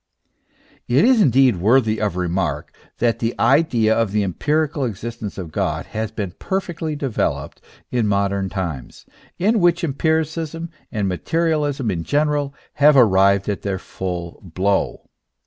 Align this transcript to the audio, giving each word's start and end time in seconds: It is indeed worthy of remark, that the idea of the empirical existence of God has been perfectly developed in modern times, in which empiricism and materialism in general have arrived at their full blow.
It 0.87 1.05
is 1.05 1.21
indeed 1.21 1.57
worthy 1.57 2.01
of 2.01 2.15
remark, 2.17 2.73
that 2.97 3.19
the 3.19 3.35
idea 3.39 3.93
of 3.93 4.11
the 4.11 4.23
empirical 4.23 4.83
existence 4.83 5.37
of 5.37 5.51
God 5.51 5.85
has 5.85 6.09
been 6.09 6.31
perfectly 6.39 6.95
developed 6.95 7.61
in 7.91 8.07
modern 8.07 8.49
times, 8.49 9.05
in 9.37 9.59
which 9.59 9.83
empiricism 9.83 10.71
and 10.91 11.07
materialism 11.07 11.91
in 11.91 12.03
general 12.03 12.51
have 12.81 12.97
arrived 12.97 13.47
at 13.47 13.61
their 13.61 13.77
full 13.77 14.41
blow. 14.41 15.03